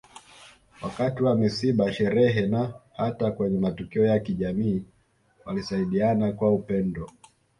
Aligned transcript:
Wakati 0.81 1.23
wa 1.23 1.35
misiba 1.35 1.93
sherehe 1.93 2.41
na 2.47 2.73
hata 2.97 3.31
kwenye 3.31 3.59
matukio 3.59 4.05
ya 4.05 4.19
kijamii 4.19 4.83
walisaidiana 5.45 6.31
kwa 6.31 6.51
upendo 6.53 7.09